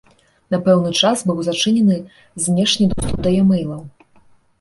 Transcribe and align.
На 0.53 0.57
пэўны 0.67 0.93
час 1.01 1.17
быў 1.31 1.37
зачынены 1.49 1.97
знешні 2.45 2.87
доступ 2.95 3.19
да 3.29 3.35
е-мэйлаў. 3.43 3.85